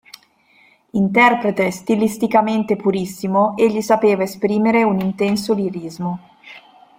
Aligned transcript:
Interprete 0.93 1.69
stilisticamente 1.69 2.75
purissimo, 2.75 3.55
egli 3.55 3.81
sapeva 3.81 4.23
esprimere 4.23 4.81
un 4.81 4.99
intenso 4.99 5.53
lirismo. 5.53 6.19